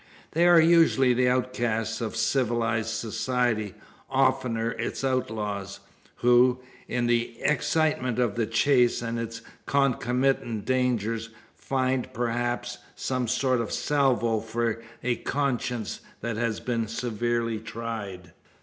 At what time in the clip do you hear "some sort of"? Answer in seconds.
12.95-13.71